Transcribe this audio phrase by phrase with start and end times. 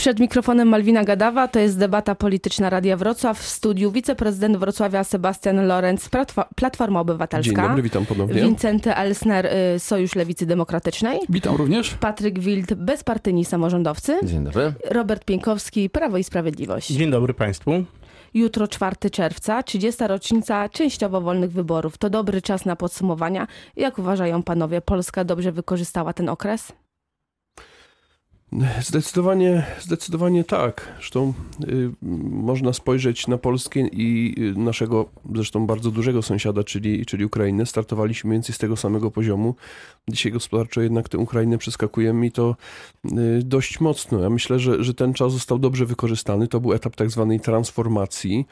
[0.00, 3.38] Przed mikrofonem Malwina Gadawa, to jest debata polityczna Radia Wrocław.
[3.38, 6.10] W studiu wiceprezydent Wrocławia Sebastian Lorenz,
[6.56, 7.54] Platforma Obywatelska.
[7.54, 8.42] Dzień dobry, witam ponownie.
[8.42, 11.20] Wincenty Elsner, y, Sojusz Lewicy Demokratycznej.
[11.28, 11.94] Witam również.
[11.94, 14.18] Patryk Wild, bezpartyjni samorządowcy.
[14.24, 14.72] Dzień dobry.
[14.90, 16.90] Robert Pienkowski, Prawo i Sprawiedliwość.
[16.90, 17.70] Dzień dobry Państwu.
[18.34, 20.04] Jutro 4 czerwca, 30.
[20.06, 21.98] rocznica częściowo wolnych wyborów.
[21.98, 23.46] To dobry czas na podsumowania.
[23.76, 26.72] Jak uważają panowie, Polska dobrze wykorzystała ten okres?
[28.80, 30.92] Zdecydowanie, zdecydowanie tak.
[30.96, 31.32] Zresztą
[31.68, 31.90] y,
[32.30, 37.66] można spojrzeć na Polskę i y, naszego zresztą bardzo dużego sąsiada, czyli, czyli Ukrainę.
[37.66, 39.54] Startowaliśmy mniej więcej z tego samego poziomu.
[40.08, 42.56] Dzisiaj gospodarczo jednak tę Ukrainę przeskakujemy i to
[43.04, 44.20] y, dość mocno.
[44.20, 46.48] Ja myślę, że, że ten czas został dobrze wykorzystany.
[46.48, 48.46] To był etap tak zwanej transformacji.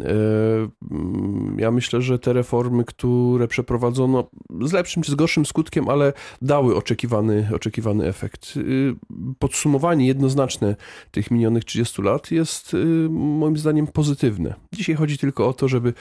[0.00, 6.12] Mm, ja myślę, że te reformy, które przeprowadzono z lepszym czy z gorszym skutkiem, ale
[6.42, 8.56] dały oczekiwany, oczekiwany efekt.
[8.56, 8.94] Y,
[9.38, 10.76] podsumowanie jednoznaczne
[11.10, 14.54] tych minionych 30 lat jest y, moim zdaniem pozytywne.
[14.72, 15.94] Dzisiaj chodzi tylko o to, żeby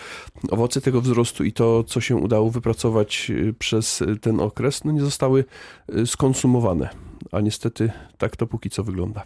[0.49, 5.45] owoce tego wzrostu i to, co się udało wypracować przez ten okres, no nie zostały
[6.05, 9.23] skonsumowane a niestety tak to póki co wygląda.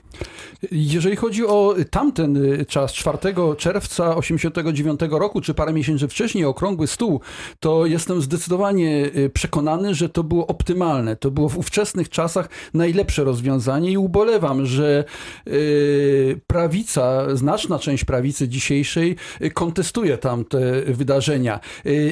[0.71, 3.17] Jeżeli chodzi o tamten czas, 4
[3.57, 7.21] czerwca 89 roku, czy parę miesięcy wcześniej, okrągły stół,
[7.59, 11.15] to jestem zdecydowanie y, przekonany, że to było optymalne.
[11.15, 15.03] To było w ówczesnych czasach najlepsze rozwiązanie i ubolewam, że
[15.47, 21.59] y, prawica, znaczna część prawicy dzisiejszej y, kontestuje tamte wydarzenia,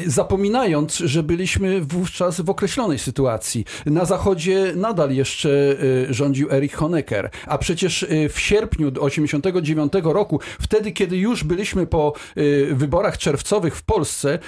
[0.05, 3.65] zapominając, że byliśmy wówczas w określonej sytuacji.
[3.85, 5.72] Na Zachodzie nadal jeszcze Y,
[6.09, 7.29] rządził Erich Honecker.
[7.47, 13.75] A przecież y, w sierpniu 1989 roku, wtedy kiedy już byliśmy po y, wyborach czerwcowych
[13.75, 14.39] w Polsce,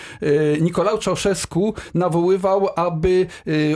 [0.62, 3.28] Nikolał Czałszewsku nawoływał, aby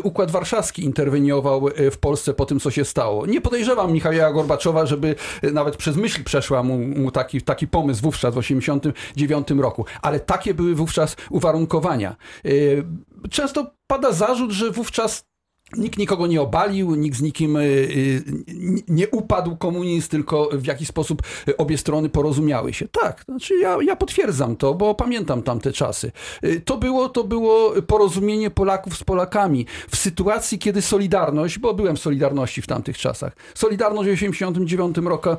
[0.04, 3.26] Układ Warszawski interweniował w Polsce po tym, co się stało.
[3.26, 5.16] Nie podejrzewam Michała Gorbaczowa, żeby
[5.54, 10.54] nawet przez myśl przeszła mu, mu taki, taki pomysł wówczas w 1989 roku, ale takie
[10.54, 12.16] były wówczas uwarunkowania.
[13.30, 15.29] Często pada zarzut, że wówczas
[15.78, 18.24] Nikt nikogo nie obalił, nikt z nikim y, y,
[18.88, 21.22] nie upadł komunizm, tylko w jakiś sposób
[21.58, 22.88] obie strony porozumiały się.
[22.88, 26.12] Tak, znaczy ja, ja potwierdzam to, bo pamiętam tamte czasy.
[26.44, 31.96] Y, to było, to było porozumienie Polaków z Polakami w sytuacji, kiedy Solidarność, bo byłem
[31.96, 35.30] w Solidarności w tamtych czasach, Solidarność w 1989 roku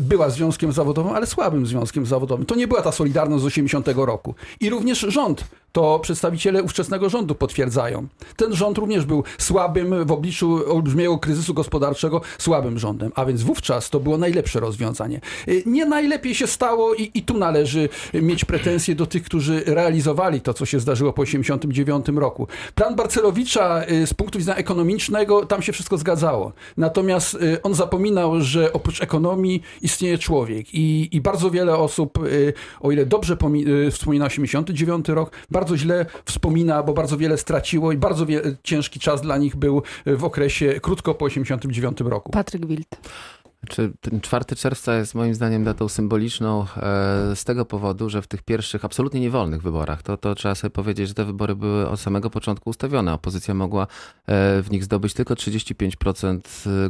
[0.00, 2.46] była związkiem zawodowym, ale słabym związkiem zawodowym.
[2.46, 4.34] To nie była ta Solidarność z 80 roku.
[4.60, 8.06] I również rząd, to przedstawiciele ówczesnego rządu potwierdzają.
[8.36, 13.12] Ten rząd również był słaby słabym, w obliczu olbrzymiego kryzysu gospodarczego, słabym rządem.
[13.14, 15.20] A więc wówczas to było najlepsze rozwiązanie.
[15.48, 20.40] Y, nie najlepiej się stało i, i tu należy mieć pretensje do tych, którzy realizowali
[20.40, 22.46] to, co się zdarzyło po 1989 roku.
[22.74, 26.52] Plan Barcelowicza y, z punktu widzenia ekonomicznego, tam się wszystko zgadzało.
[26.76, 32.18] Natomiast y, on zapominał, że oprócz ekonomii istnieje człowiek i, i bardzo wiele osób,
[32.80, 33.36] o ile dobrze
[33.90, 38.26] wspomina 89 rok, bardzo źle wspomina, bo bardzo wiele straciło i bardzo
[38.62, 42.32] ciężki czas dla nich był w okresie krótko po 89 roku.
[42.32, 42.88] Patryk Wild.
[43.66, 46.66] Czy ten 4 czerwca jest moim zdaniem datą symboliczną e,
[47.36, 51.08] z tego powodu, że w tych pierwszych absolutnie niewolnych wyborach, to, to trzeba sobie powiedzieć,
[51.08, 53.12] że te wybory były od samego początku ustawione.
[53.12, 53.86] Opozycja mogła e,
[54.62, 56.40] w nich zdobyć tylko 35%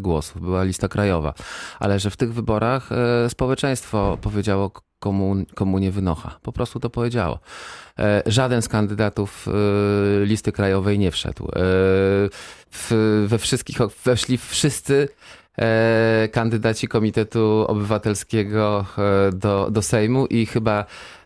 [0.01, 0.43] głosów.
[0.43, 1.35] Była lista krajowa.
[1.79, 6.39] Ale że w tych wyborach e, społeczeństwo powiedziało, komu, komu nie wynocha.
[6.43, 7.39] Po prostu to powiedziało.
[8.27, 9.47] Żaden z kandydatów
[10.25, 11.51] listy krajowej nie wszedł.
[13.27, 15.48] We wszystkich weszli wszyscy E,
[16.33, 21.18] kandydaci Komitetu Obywatelskiego e, do, do Sejmu i chyba E,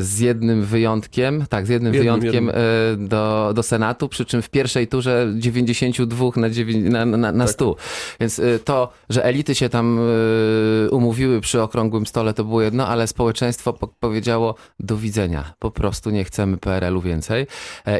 [0.00, 3.08] z jednym wyjątkiem, tak, z jednym, jednym wyjątkiem jednym.
[3.08, 7.74] Do, do Senatu, przy czym w pierwszej turze 92 na, 9, na, na, na 100.
[7.74, 7.84] Tak.
[8.20, 12.88] Więc e, to, że elity się tam e, umówiły przy okrągłym stole, to było jedno,
[12.88, 15.54] ale społeczeństwo powiedziało do widzenia.
[15.58, 17.46] Po prostu nie chcemy PRL-u więcej.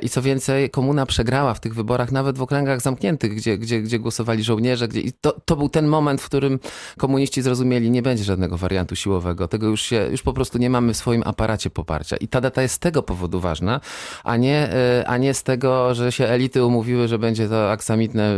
[0.03, 3.99] I co więcej, komuna przegrała w tych wyborach nawet w okręgach zamkniętych, gdzie, gdzie, gdzie
[3.99, 4.89] głosowali żołnierze.
[4.89, 6.59] Gdzie, I to, to był ten moment, w którym
[6.99, 9.49] komuniści zrozumieli, nie będzie żadnego wariantu siłowego.
[9.49, 12.17] Tego już się, już po prostu nie mamy w swoim aparacie aparacie poparcia.
[12.17, 13.81] I ta data jest z tego powodu ważna,
[14.25, 18.37] a nie, e, a nie z tego, że się elity umówiły, że będzie to aksamitne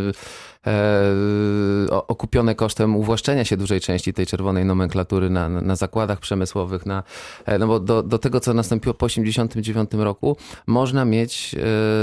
[2.08, 7.02] okupione kosztem uwłaszczenia się dużej części tej czerwonej nomenklatury na, na, zakładach przemysłowych, na,
[7.44, 10.36] e, no bo do, do tego, co nastąpiło po 1989 roku,
[10.66, 11.54] można mieć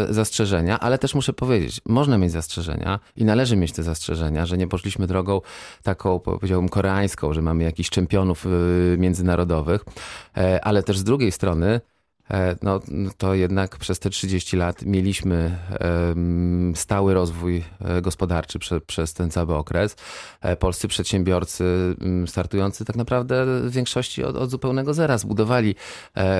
[0.09, 4.57] e, zastrzeżenia, ale też muszę powiedzieć, można mieć zastrzeżenia i należy mieć te zastrzeżenia, że
[4.57, 5.41] nie poszliśmy drogą
[5.83, 8.50] taką, powiedziałbym, koreańską, że mamy jakichś czempionów e,
[8.97, 9.85] międzynarodowych,
[10.38, 11.99] e, ale też z drugiej strony e,
[12.62, 12.80] no,
[13.18, 15.58] to jednak przez te 30 lat mieliśmy
[16.76, 19.96] stały rozwój e, gospodarczy prze, przez ten cały okres.
[20.60, 21.96] Polscy przedsiębiorcy
[22.28, 25.76] startujący tak naprawdę w większości od, od zupełnego zera zbudowali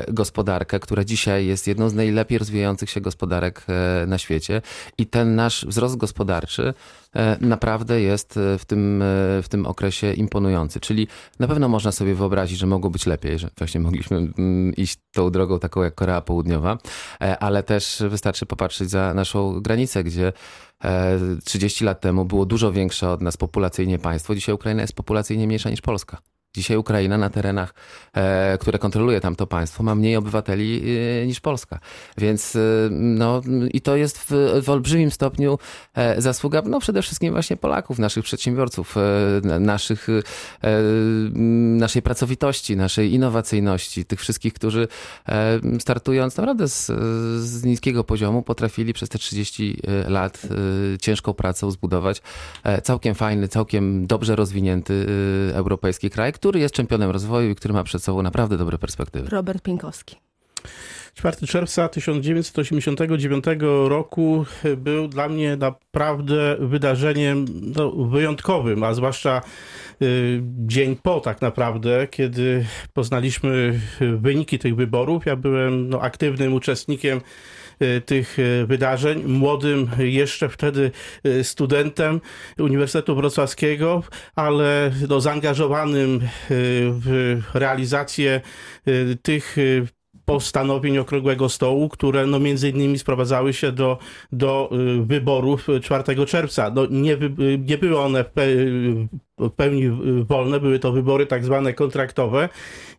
[0.08, 3.66] gospodarkę, która dzisiaj jest jedną z najlepiej rozwijających się gospodarek
[4.08, 4.62] na świecie
[4.98, 6.74] i ten nasz wzrost gospodarczy
[7.09, 7.09] E,
[7.42, 9.06] naprawdę jest e, w tym, e,
[9.42, 10.80] w tym okresie imponujący.
[10.80, 11.08] Czyli
[11.40, 15.32] na pewno można sobie wyobrazić, że mogło być lepiej, że właśnie mogliśmy mm, iść tą
[15.32, 16.78] drogą taką jak Korea Południowa,
[17.40, 20.34] ale też wystarczy popatrzeć za naszą granicę, gdzie
[21.46, 24.36] 30 lat temu było dużo większe od nas populacyjnie państwo.
[24.36, 26.18] Dzisiaj Ukraina jest populacyjnie mniejsza niż Polska.
[26.56, 27.74] Dzisiaj Ukraina na terenach,
[28.13, 30.81] e, które kontroluje tamto państwo, ma mniej obywateli
[31.22, 31.80] e, niż Polska.
[32.18, 32.60] Więc e,
[32.92, 33.42] no
[33.74, 35.60] i to jest w, w olbrzymim stopniu
[36.18, 38.96] zasługa no przede wszystkim właśnie Polaków, naszych przedsiębiorców,
[39.60, 40.07] naszych,
[41.78, 44.88] naszej pracowitości, naszej innowacyjności, tych wszystkich, którzy
[45.80, 46.86] startując naprawdę z,
[47.42, 50.42] z niskiego poziomu potrafili przez te 30 lat
[51.02, 52.22] ciężką pracą zbudować
[52.84, 55.06] całkiem fajny, całkiem dobrze rozwinięty
[55.54, 59.30] europejski kraj, który jest czempionem rozwoju i który ma przed sobą naprawdę dobre perspektywy.
[59.30, 60.16] Robert Pinkowski.
[61.14, 63.46] 4 czerwca 1989
[63.88, 64.46] roku
[64.78, 67.46] był dla mnie naprawdę wydarzeniem
[67.76, 69.42] no, wyjątkowym, a zwłaszcza
[70.02, 73.80] y, dzień po tak naprawdę, kiedy poznaliśmy
[74.18, 75.26] wyniki tych wyborów.
[75.26, 77.22] Ja byłem no, aktywnym uczestnikiem
[78.06, 80.92] tych y, wydarzeń, młodym jeszcze wtedy
[81.26, 82.22] y, studentem
[82.60, 84.04] Uniwersytetu Wrocławskiego,
[84.36, 86.20] ale no, zaangażowanym
[86.92, 88.42] w realizację
[89.22, 89.56] tych
[90.26, 93.98] postanowień Okrągłego Stołu, które no między innymi sprowadzały się do,
[94.31, 94.70] do
[95.02, 96.72] wyborów 4 czerwca.
[96.76, 97.18] No nie,
[97.60, 98.26] nie były one
[99.40, 99.90] w pełni
[100.28, 102.50] wolne, były to wybory tak zwane kontraktowe.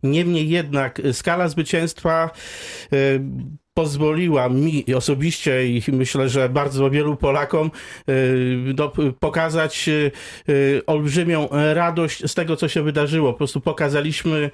[0.03, 2.31] Niemniej jednak skala zwycięstwa
[3.75, 7.71] pozwoliła mi osobiście i myślę, że bardzo wielu Polakom
[8.75, 10.13] do, y, pokazać y,
[10.49, 13.33] y, olbrzymią radość z tego, co się wydarzyło.
[13.33, 14.51] Po prostu pokazaliśmy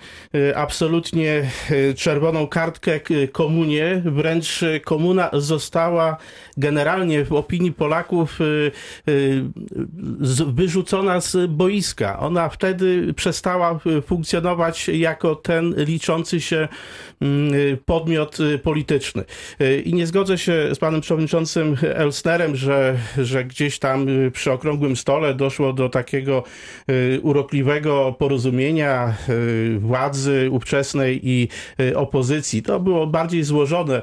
[0.55, 1.51] absolutnie
[1.97, 3.01] czerwoną kartkę
[3.33, 6.17] komunie, wręcz komuna została
[6.57, 8.39] generalnie w opinii Polaków
[10.47, 11.76] wyrzucona z boiska.
[12.19, 16.69] Ona wtedy przestała funkcjonować jako ten liczący się
[17.21, 17.53] mm,
[17.85, 19.25] podmiot polityczny.
[19.61, 24.53] Y, I nie zgodzę się z panem przewodniczącym Elsnerem, że, że gdzieś tam y, przy
[24.53, 26.43] okrągłym stole doszło do takiego
[26.91, 29.15] y, urokliwego porozumienia
[29.79, 31.49] władzy ówczesnej i
[31.95, 32.63] opozycji.
[32.63, 34.03] To było bardziej złożone.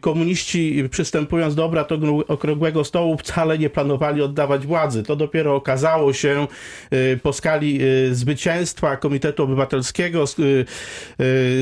[0.00, 1.88] Komuniści przystępując do obrad
[2.28, 5.02] okrągłego stołu wcale nie planowali oddawać władzy.
[5.02, 6.46] To dopiero okazało się
[7.22, 7.80] po skali
[8.12, 10.24] zwycięstwa Komitetu Obywatelskiego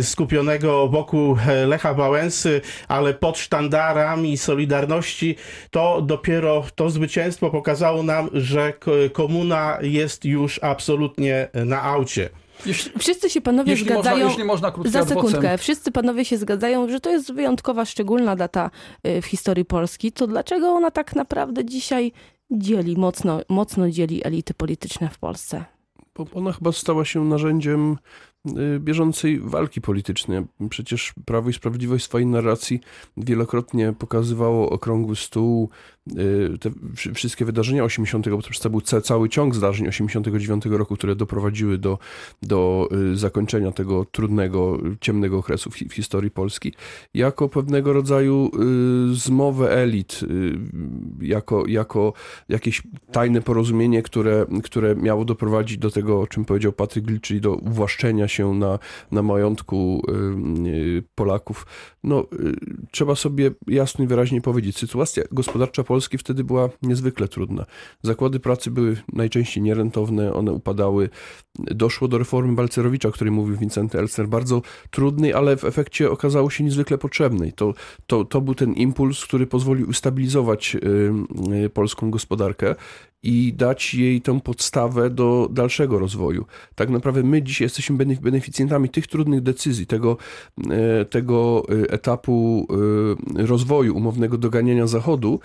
[0.02, 1.36] skupionego wokół
[1.66, 5.36] Lecha Wałęsy ale pod sztandarami Solidarności
[5.70, 8.72] to dopiero to zwycięstwo pokazało nam, że
[9.12, 12.28] komuna jest już absolutnie na aucie.
[12.66, 14.16] Jeśli, wszyscy się panowie jeśli zgadzają.
[14.16, 15.58] Można, jeśli można za sekundkę.
[15.58, 18.70] Wszyscy panowie się zgadzają, że to jest wyjątkowa, szczególna data
[19.06, 20.12] y, w historii Polski.
[20.12, 22.12] To dlaczego ona tak naprawdę dzisiaj
[22.52, 25.64] dzieli, mocno, mocno dzieli elity polityczne w Polsce?
[26.14, 27.96] Bo ona chyba stała się narzędziem
[28.48, 30.44] Y, bieżącej walki politycznej.
[30.70, 32.80] Przecież Prawo i Sprawiedliwość w swojej narracji
[33.16, 35.70] wielokrotnie pokazywało okrągły stół,
[36.60, 36.70] te
[37.14, 41.98] wszystkie wydarzenia 80, bo to był cały ciąg zdarzeń 89 roku, które doprowadziły do,
[42.42, 46.72] do y, zakończenia tego trudnego, ciemnego okresu w, w historii Polski,
[47.14, 48.50] jako pewnego rodzaju
[49.12, 50.20] zmowę elit,
[51.20, 52.12] jako, jako
[52.48, 52.82] jakieś
[53.12, 57.54] tajne porozumienie, które, które miało doprowadzić do tego, o czym powiedział Patryk Gil, czyli do
[57.54, 58.78] uwłaszczenia się na,
[59.10, 61.66] na majątku y, y, Polaków.
[62.04, 62.56] No, y,
[62.90, 67.66] trzeba sobie jasno i wyraźnie powiedzieć, sytuacja gospodarcza Polski wtedy była niezwykle trudna.
[68.02, 71.08] Zakłady pracy były najczęściej nierentowne, one upadały.
[71.58, 76.50] Doszło do reformy Balcerowicza, o której mówił Wincenty Elster, bardzo trudnej, ale w efekcie okazało
[76.50, 77.52] się niezwykle potrzebnej.
[77.52, 77.74] To,
[78.06, 80.76] to, to był ten impuls, który pozwolił ustabilizować
[81.74, 82.74] polską gospodarkę
[83.22, 86.46] i dać jej tę podstawę do dalszego rozwoju.
[86.74, 90.16] Tak naprawdę my dzisiaj jesteśmy beneficjentami tych trudnych decyzji, tego,
[90.70, 92.66] e, tego e, etapu
[93.36, 95.40] e, rozwoju, umownego doganiania Zachodu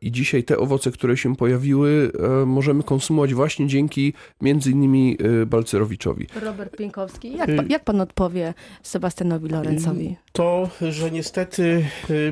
[0.00, 2.12] i dzisiaj te owoce, które się pojawiły,
[2.46, 6.26] możemy konsumować właśnie dzięki między innymi Balcerowiczowi.
[6.42, 10.16] Robert Pienkowski, jak, jak pan odpowie Sebastianowi Lorencowi?
[10.32, 11.86] To, że niestety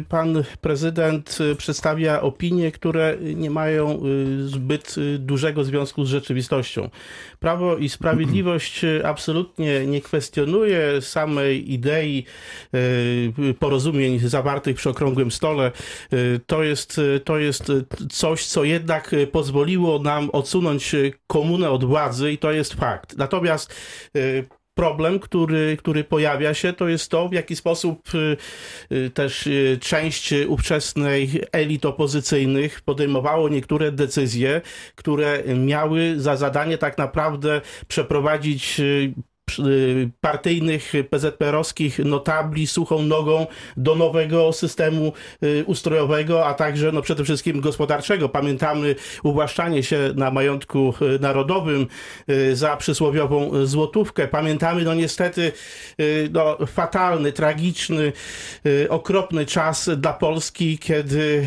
[0.08, 4.00] pan prezydent przedstawia opinie, które nie mają
[4.44, 6.90] zbyt dużego związku z rzeczywistością.
[7.40, 12.24] Prawo i Sprawiedliwość absolutnie nie kwestionuje samej idei
[13.58, 15.72] porozumień zawartych przy okrągłym stole.
[16.46, 17.72] To jest, to jest
[18.10, 20.94] coś, co jednak pozwoliło nam odsunąć
[21.26, 23.16] komunę od władzy i to jest fakt.
[23.16, 23.74] Natomiast
[24.74, 28.36] problem, który, który pojawia się, to jest to, w jaki sposób y,
[28.92, 34.60] y, też y, część ówczesnej elit opozycyjnych podejmowało niektóre decyzje,
[34.94, 38.80] które miały za zadanie tak naprawdę przeprowadzić
[40.20, 43.46] partyjnych PZPR-owskich notabli suchą nogą
[43.76, 48.28] do nowego systemu y, ustrojowego, a także no, przede wszystkim gospodarczego.
[48.28, 51.86] Pamiętamy uwłaszczanie się na majątku y, narodowym
[52.52, 54.28] za przysłowiową złotówkę.
[54.28, 55.52] Pamiętamy no niestety
[56.32, 58.12] no, fatalny, tragiczny,
[58.88, 61.46] okropny czas dla Polski, kiedy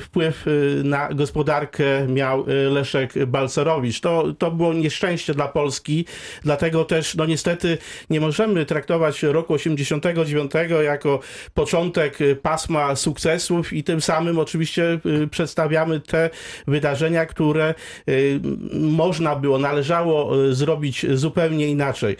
[0.00, 0.44] wpływ
[0.84, 4.00] na gospodarkę miał Leszek Balcerowicz.
[4.00, 6.04] To, to było nieszczęście dla Polski,
[6.42, 7.78] dlatego też no niestety niestety
[8.10, 10.52] nie możemy traktować roku 89
[10.84, 11.20] jako
[11.54, 16.30] początek pasma sukcesów i tym samym oczywiście y, przedstawiamy te
[16.66, 17.74] wydarzenia, które
[18.08, 18.40] y,
[18.72, 22.16] można było, należało y, zrobić zupełnie inaczej.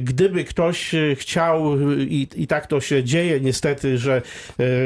[0.00, 4.22] Gdyby ktoś chciał, i, i tak to się dzieje niestety, że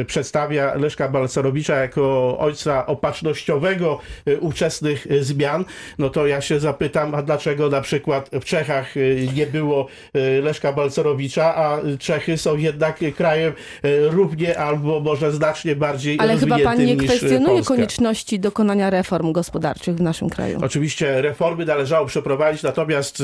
[0.07, 4.01] przedstawia Leszka Balcerowicza jako ojca opatrznościowego
[4.41, 5.65] ówczesnych zmian,
[5.99, 8.95] no to ja się zapytam, a dlaczego na przykład w Czechach
[9.35, 15.33] nie było było e, Leszka Balcerowicza, a Czechy są jednak krajem e, równie albo może
[15.33, 17.75] znacznie bardziej Ale chyba pan nie kwestionuje Polska.
[17.75, 20.59] konieczności dokonania reform gospodarczych w naszym kraju.
[20.63, 23.23] Oczywiście reformy należało przeprowadzić, natomiast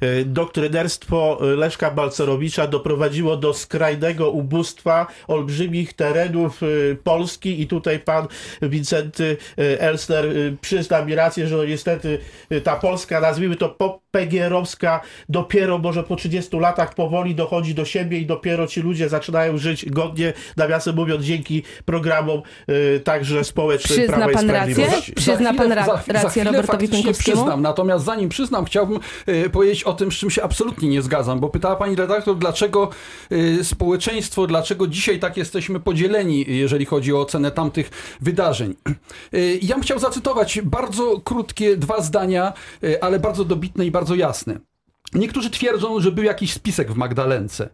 [0.00, 6.60] e, doktrynerstwo Leszka Balcerowicza doprowadziło do skrajnego ubóstwa olbrzymich terenów
[7.04, 8.26] Polski i tutaj pan
[8.62, 9.36] Wincenty
[9.78, 10.24] Elsner
[10.60, 12.18] przyzna mi rację, że niestety
[12.64, 13.68] ta Polska, nazwijmy to
[14.10, 19.58] PGR-owska, dopiero może po 30 latach powoli dochodzi do siebie i dopiero ci ludzie zaczynają
[19.58, 24.88] żyć godnie, nawiasem mówiąc, dzięki programom y, także społecznym Przyzna Prawa pan rację?
[25.16, 27.36] Przyzna pan ra za, rację za Robertowi Pienkowskiemu?
[27.36, 31.40] przyznam, natomiast zanim przyznam, chciałbym y, powiedzieć o tym, z czym się absolutnie nie zgadzam,
[31.40, 32.90] bo pytała pani redaktor, dlaczego
[33.32, 38.74] y, społeczeństwo, dlaczego dzisiaj tak jesteśmy podzieleni, jeżeli chodzi o ocenę tamtych wydarzeń.
[39.34, 42.52] Y, ja bym chciał zacytować bardzo krótkie dwa zdania,
[42.84, 44.67] y, ale bardzo dobitne i bardzo jasne.
[45.14, 47.68] Niektórzy twierdzą, że był jakiś spisek w Magdalence.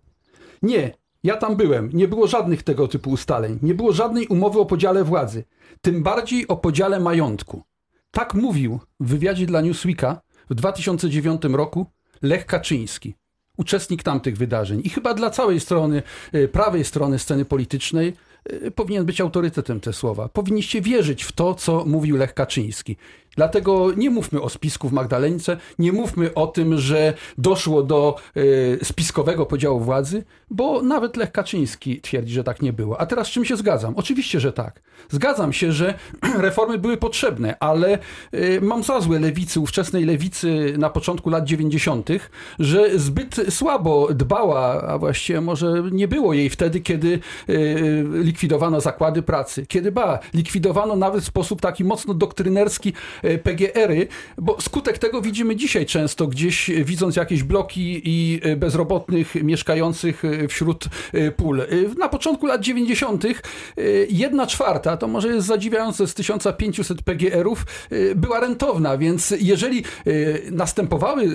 [0.62, 0.92] Nie,
[1.24, 1.90] ja tam byłem.
[1.92, 3.58] Nie było żadnych tego typu ustaleń.
[3.62, 5.44] Nie było żadnej umowy o podziale władzy.
[5.80, 7.62] Tym bardziej o podziale majątku.
[8.10, 11.86] Tak mówił w wywiadzie dla Newsweeka w 2009 roku
[12.22, 13.14] Lech Kaczyński,
[13.56, 14.80] uczestnik tamtych wydarzeń.
[14.84, 18.12] I chyba dla całej strony, e, prawej strony sceny politycznej
[18.44, 20.28] e, powinien być autorytetem te słowa.
[20.28, 22.96] Powinniście wierzyć w to, co mówił Lech Kaczyński.
[23.36, 28.78] Dlatego nie mówmy o spisku w Magdalence, nie mówmy o tym, że doszło do y,
[28.82, 33.00] spiskowego podziału władzy, bo nawet Lech Kaczyński twierdzi, że tak nie było.
[33.00, 33.94] A teraz z czym się zgadzam?
[33.96, 34.80] Oczywiście, że tak.
[35.10, 35.94] Zgadzam się, że
[36.38, 37.98] reformy były potrzebne, ale
[38.34, 42.08] y, mam za złe lewicy, ówczesnej lewicy na początku lat 90.,
[42.58, 49.22] że zbyt słabo dbała, a właściwie może nie było jej wtedy, kiedy y, likwidowano zakłady
[49.22, 52.92] pracy, kiedy ba, likwidowano nawet w sposób taki mocno doktrynerski
[53.42, 60.24] PGR-y, bo skutek tego widzimy dzisiaj często, gdzieś widząc jakieś bloki i e, bezrobotnych mieszkających
[60.24, 60.84] e, wśród
[61.36, 61.62] pól.
[61.98, 63.24] Na początku lat 90.
[64.10, 67.66] jedna czwarta, to może jest zadziwiające, z 1500 PGR-ów
[68.16, 69.84] była rentowna, więc jeżeli
[70.50, 71.30] następowały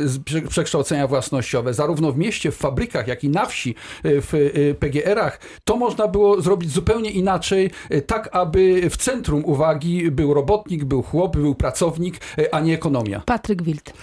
[0.49, 6.07] przekształcenia własnościowe, zarówno w mieście, w fabrykach, jak i na wsi, w PGR-ach, to można
[6.07, 7.71] było zrobić zupełnie inaczej,
[8.07, 12.73] tak aby w centrum uwagi był robotnik, był chłop, był pracownik, pracownik, e, a nie
[12.73, 13.21] ekonomia.
[13.25, 13.93] Patryk Wild.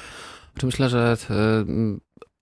[0.63, 1.37] Myślę, że e,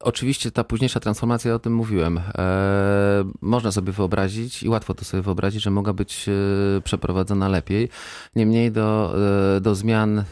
[0.05, 5.05] Oczywiście ta późniejsza transformacja, ja o tym mówiłem, e, można sobie wyobrazić i łatwo to
[5.05, 7.89] sobie wyobrazić, że mogła być e, przeprowadzona lepiej.
[8.37, 9.15] Niemniej do,
[9.57, 10.25] e, do zmian, e,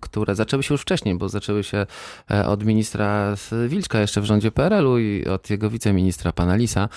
[0.00, 1.86] które zaczęły się już wcześniej, bo zaczęły się
[2.30, 3.34] e, od ministra
[3.68, 6.88] Wilczka jeszcze w rządzie PRL-u i od jego wiceministra pana Lisa,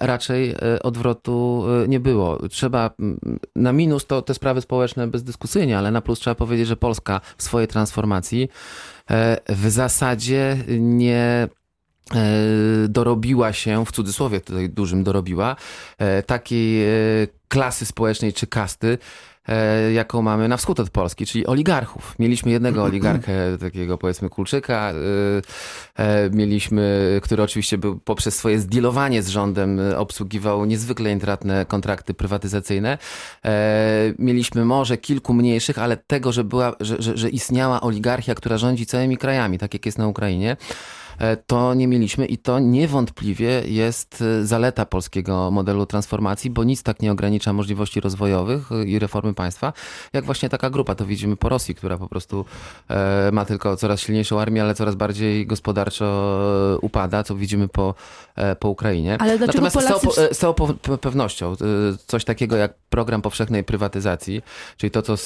[0.00, 2.48] raczej odwrotu nie było.
[2.48, 2.90] Trzeba
[3.56, 7.42] na minus to te sprawy społeczne bezdyskusyjnie, ale na plus trzeba powiedzieć, że Polska w
[7.42, 8.48] swojej transformacji
[9.10, 11.48] E, w zasadzie nie
[12.14, 12.18] e,
[12.88, 15.56] dorobiła się, w cudzysłowie tutaj dużym dorobiła,
[15.98, 16.86] e, takiej
[17.48, 18.98] klasy społecznej czy kasty, e,
[19.94, 22.14] jaką mamy na wschód od Polski, czyli oligarchów.
[22.18, 24.92] Mieliśmy jednego oligarchę, takiego powiedzmy Kulczyka,
[25.96, 31.66] e, e, mieliśmy, który oczywiście był poprzez swoje zdealowanie z rządem e, obsługiwał niezwykle intratne
[31.66, 32.98] kontrakty prywatyzacyjne.
[33.44, 38.58] E, mieliśmy może kilku mniejszych, ale tego, że, była, że, że, że istniała oligarchia, która
[38.58, 40.99] rządzi całymi krajami, tak jak jest na Ukrainie, e,
[41.46, 47.02] to nie mieliśmy i to niewątpliwie jest e, zaleta polskiego modelu transformacji, bo nic tak
[47.02, 49.72] nie ogranicza możliwości rozwojowych e, i reformy państwa,
[50.12, 50.94] jak właśnie taka grupa.
[50.94, 52.44] To widzimy po Rosji, która po prostu
[52.88, 56.04] e, ma tylko coraz silniejszą armię, ale coraz bardziej gospodarczo
[56.74, 57.94] e, upada, co widzimy po,
[58.36, 59.16] e, po Ukrainie.
[59.20, 60.20] Ale Natomiast z całą, Polacy...
[60.20, 61.56] po- e, z całą po- pe- pewnością e,
[62.06, 64.42] coś takiego jak program powszechnej prywatyzacji,
[64.76, 65.16] czyli to, co e,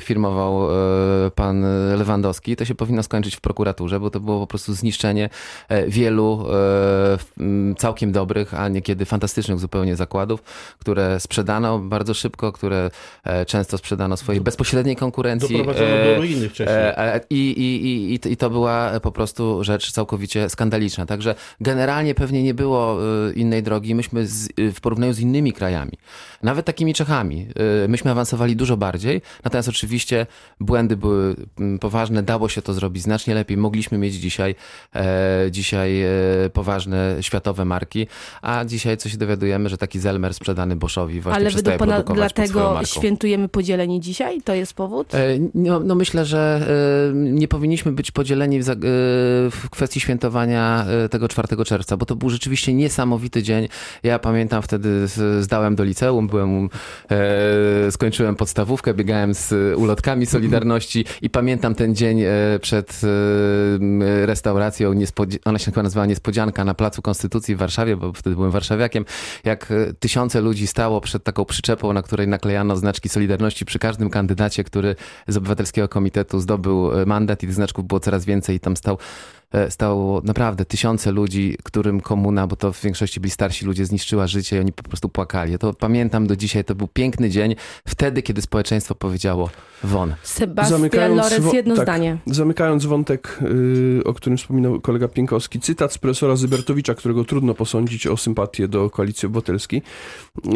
[0.00, 1.64] firmował e, pan
[1.96, 5.30] Lewandowski, to się powinno skończyć w prokuraturze, bo to było po prostu zniszczenie e,
[5.88, 10.42] wielu e, całkiem dobrych, a niekiedy fantastycznych zupełnie zakładów,
[10.78, 12.90] które sprzedano bardzo szybko, które
[13.24, 15.56] e, często sprzedano swojej bezpośredniej konkurencji.
[15.56, 16.76] Doprowadzono do ruiny wcześniej.
[17.30, 21.06] I, i, i, i, to była po prostu rzecz całkowicie skandaliczna.
[21.06, 22.98] Także generalnie pewnie nie było
[23.34, 23.94] innej drogi.
[23.94, 25.92] Myśmy z, w porównaniu z innymi krajami,
[26.42, 27.46] nawet takimi Czechami,
[27.88, 29.22] myśmy awansowali dużo bardziej.
[29.44, 30.26] Natomiast oczywiście
[30.60, 31.36] błędy były
[31.80, 33.56] poważne, dało się to zrobić znacznie lepiej.
[33.56, 34.54] Mogliśmy mieć dzisiaj,
[35.50, 36.08] dzisiaj e,
[36.52, 38.06] poważne światowe marki,
[38.42, 42.32] a dzisiaj co się dowiadujemy, że taki Zelmer sprzedany Boschowi właśnie Ale przestaje pana produkować
[42.32, 44.42] dlatego świętujemy podzielenie dzisiaj?
[44.42, 45.14] To jest powód?
[45.14, 45.18] E,
[45.54, 46.66] No, no myślę, że
[47.10, 48.74] e, nie powinniśmy być podzieleni w, e,
[49.50, 53.68] w kwestii świętowania e, tego 4 czerwca, bo to był rzeczywiście niesamowity dzień.
[54.02, 54.88] Ja pamiętam wtedy
[55.40, 56.68] zdałem do liceum, byłem,
[57.10, 62.28] e, skończyłem podstawówkę, biegałem z ulotkami Solidarności i pamiętam ten dzień e,
[62.60, 64.26] przed e,
[64.88, 69.04] niespodzi- ona się chyba nazywała Niespodzianka na Placu Konstytucji w Warszawie, bo wtedy byłem warszawiakiem,
[69.44, 74.10] jak e, tysiące ludzi stało przed taką przyczepą, na której naklejano znaczki Solidarności przy każdym
[74.10, 74.96] kandydacie, który
[75.28, 78.98] z Obywatelskiego Komitetu zdobył e, mandat i tych znaczków było coraz więcej i tam stał
[79.68, 84.56] stało naprawdę tysiące ludzi, którym komuna, bo to w większości byli starsi ludzie, zniszczyła życie
[84.56, 85.52] i oni po prostu płakali.
[85.52, 87.54] Ja to pamiętam do dzisiaj, to był piękny dzień,
[87.88, 89.50] wtedy, kiedy społeczeństwo powiedziało
[89.84, 90.14] won.
[90.22, 92.18] Sebastian Lorenz, wo- jedno tak, zdanie.
[92.26, 98.06] Zamykając wątek, y, o którym wspominał kolega Pienkowski, cytat z profesora Zybertowicza, którego trudno posądzić
[98.06, 99.82] o sympatię do Koalicji Obywatelskiej.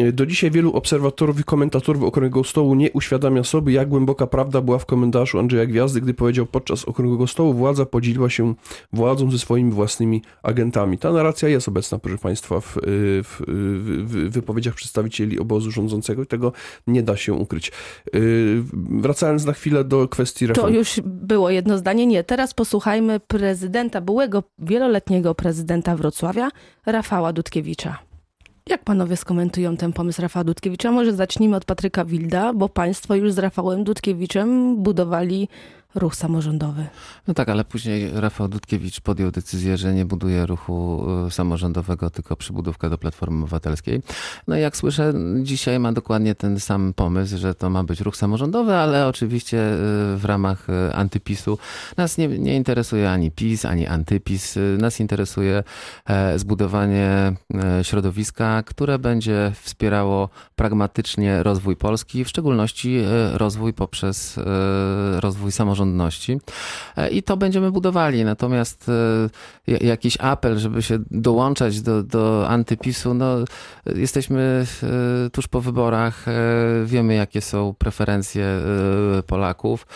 [0.01, 4.61] Y, Do dzisiaj wielu obserwatorów i komentatorów Okrągłego Stołu nie uświadamia sobie, jak głęboka prawda
[4.61, 8.53] była w komentarzu Andrzeja Gwiazdy, gdy powiedział podczas Okrągłego Stołu władza podzieliła się
[8.93, 10.97] władzą ze swoimi własnymi agentami.
[10.97, 12.81] Ta narracja jest obecna, proszę Państwa, w, y,
[13.23, 16.51] w, w, w wypowiedziach przedstawicieli obozu rządzącego i tego
[16.87, 17.71] nie da się ukryć.
[18.15, 20.73] Y, Wracając na chwilę do kwestii To reform.
[20.73, 22.05] już było jedno zdanie.
[22.07, 26.49] Nie, teraz posłuchajmy prezydenta, byłego wieloletniego prezydenta Wrocławia,
[26.85, 27.97] Rafała Dudkiewicza.
[28.69, 30.91] Jak panowie skomentują ten pomysł Rafała Dudkiewicza?
[30.91, 35.49] Może zacznijmy od Patryka Wilda, bo państwo już z Rafałem Dudkiewiczem budowali
[35.95, 36.87] ruch samorządowy.
[37.27, 42.35] No tak, ale później Rafał Dudkiewicz podjął decyzję, że nie buduje ruchu y, samorządowego, tylko
[42.35, 44.01] przybudówkę do Platformy Obywatelskiej.
[44.47, 48.17] No i jak słyszę, dzisiaj ma dokładnie ten sam pomysł, że to ma być ruch
[48.17, 51.57] samorządowy, ale oczywiście y, w ramach y, antypisu.
[51.97, 54.59] Nas nie, nie interesuje ani PiS, ani antypis.
[54.77, 55.63] Nas interesuje
[56.05, 64.39] e, zbudowanie e, środowiska, które będzie wspierało pragmatycznie rozwój Polski, w szczególności e, rozwój poprzez
[65.19, 65.84] rozwój samorządności.
[66.97, 68.25] E, I to będziemy budowali.
[68.25, 73.35] Natomiast e, ja- jakiś apel, żeby się dołączać do, do antypisu, no
[73.95, 74.65] jesteśmy
[75.25, 76.25] e, tuż po wyborach,
[76.85, 78.45] wiemy jakie są preferencje
[79.27, 79.87] Polaków.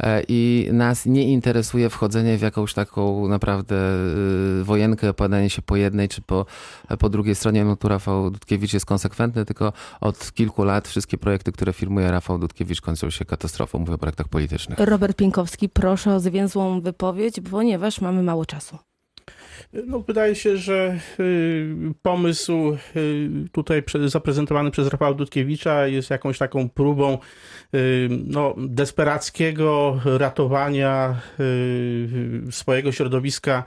[0.00, 5.76] E, I nas nie interesuje wchodzenie w jakąś taką naprawdę e, wojenkę, opadanie się po
[5.76, 6.46] jednej czy po,
[6.98, 7.64] po drugiej stronie.
[7.64, 12.38] No tu Rafał Dudkiewicz jest konsekwentny, tylko od kilku lat wszystkie projekty, które firmuje Rafał
[12.38, 13.78] Dudkiewicz kończą się katastrofą.
[13.78, 14.78] Mówię o projektach politycznych.
[14.78, 18.78] Robert Pienkowski, proszę o zwięzłą wypowiedź, ponieważ mamy mało czasu.
[19.86, 26.68] No, wydaje się, że y, pomysł y, tutaj zaprezentowany przez Rafała Dudkiewicza jest jakąś taką
[26.68, 27.18] próbą
[27.74, 31.20] y, no, desperackiego ratowania
[32.50, 33.64] swojego środowiska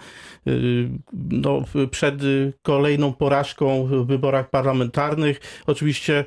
[1.14, 2.16] no, przed
[2.62, 5.40] kolejną porażką w wyborach parlamentarnych.
[5.68, 6.26] Oczywiście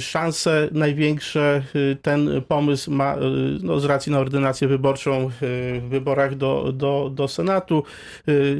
[0.00, 1.62] szanse największe
[2.02, 3.16] ten pomysł ma
[3.62, 7.84] no, z racji na ordynację wyborczą w wyborach do, do, do Senatu,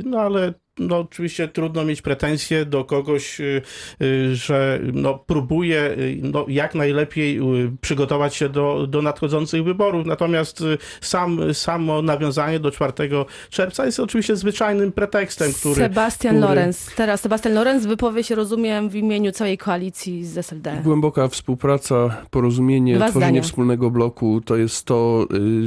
[0.05, 3.62] no ale solid no oczywiście trudno mieć pretensje do kogoś, y,
[4.02, 7.40] y, że no, próbuje y, no, jak najlepiej
[7.80, 10.06] przygotować się do, do nadchodzących wyborów.
[10.06, 10.64] Natomiast
[11.00, 12.92] sam, samo nawiązanie do 4
[13.50, 15.74] czerwca jest oczywiście zwyczajnym pretekstem, który...
[15.74, 16.90] Sebastian który- Lorenz.
[16.96, 20.80] Teraz Sebastian Lorenz wypowie się, rozumiem, w imieniu całej koalicji z SLD.
[20.85, 23.42] Głęboka współpraca, porozumienie, Dwa tworzenie zdania.
[23.42, 25.26] wspólnego bloku to jest to,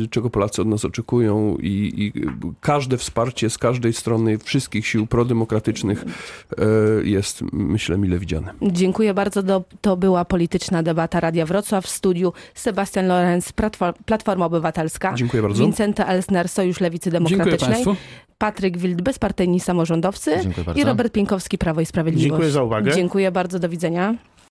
[0.10, 2.22] czego Polacy od nas oczekują i, i
[2.62, 6.06] każde wsparcie z każdej strony wszystkich sił prodemokratycznych
[7.04, 8.54] y, jest, myślę, mile widziane.
[8.62, 9.64] Dziękuję bardzo.
[9.82, 15.14] To była polityczna debata Radia Wrocław w studiu Sebastian Lorenz, Platfor- Platforma Obywatelska.
[15.16, 15.64] Dziękuję bardzo.
[15.64, 17.72] Wincenta Elsner, Sojusz Lewicy Dziękuję Demokratycznej.
[17.72, 17.96] Państwu.
[18.38, 20.40] Patryk Wild, bezpartyjni samorządowcy.
[20.44, 20.82] Dziękuję bardzo.
[20.82, 22.30] I Robert Pienkowski, Prawo i Sprawiedliwość.
[22.30, 22.92] Dziękuję za uwagę.
[22.92, 23.60] Dziękuję bardzo.
[23.60, 24.16] Do widzenia.